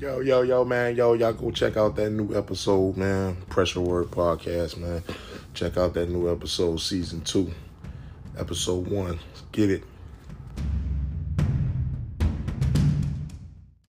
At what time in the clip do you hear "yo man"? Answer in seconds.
0.42-0.94